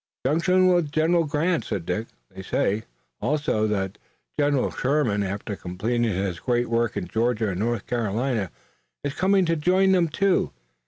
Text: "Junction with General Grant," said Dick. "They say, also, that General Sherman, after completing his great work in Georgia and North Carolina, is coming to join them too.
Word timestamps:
"Junction 0.25 0.65
with 0.69 0.91
General 0.91 1.25
Grant," 1.25 1.63
said 1.63 1.85
Dick. 1.85 2.07
"They 2.33 2.41
say, 2.41 2.85
also, 3.21 3.67
that 3.67 3.99
General 4.39 4.71
Sherman, 4.71 5.21
after 5.21 5.55
completing 5.55 6.01
his 6.05 6.39
great 6.39 6.69
work 6.69 6.97
in 6.97 7.07
Georgia 7.07 7.49
and 7.49 7.59
North 7.59 7.85
Carolina, 7.85 8.49
is 9.03 9.13
coming 9.13 9.45
to 9.45 9.55
join 9.55 9.91
them 9.91 10.07
too. 10.07 10.53